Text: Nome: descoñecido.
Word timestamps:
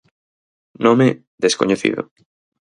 Nome: 0.85 1.07
descoñecido. 1.43 2.01